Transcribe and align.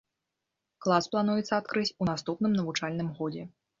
Клас 0.85 1.09
плануецца 1.15 1.53
адкрыць 1.57 1.93
у 2.01 2.07
наступным 2.13 2.51
навучальным 2.59 3.07
годзе. 3.21 3.43